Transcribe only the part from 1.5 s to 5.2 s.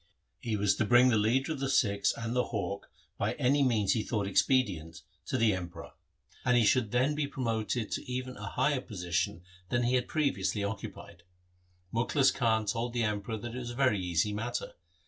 of the Sikhs and the hawk by any means he thought expedient